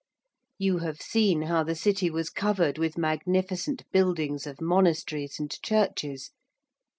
[0.57, 6.31] You have seen how the City was covered with magnificent buildings of monasteries and churches.